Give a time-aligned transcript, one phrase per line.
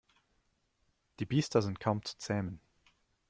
[1.19, 2.59] Die Biester sind kaum zu zähmen.